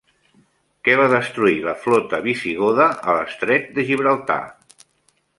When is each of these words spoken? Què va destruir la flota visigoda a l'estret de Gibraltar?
Què 0.87 0.93
va 0.99 1.03
destruir 1.09 1.59
la 1.65 1.75
flota 1.83 2.19
visigoda 2.27 2.87
a 3.11 3.15
l'estret 3.17 3.67
de 3.75 3.85
Gibraltar? 3.91 4.39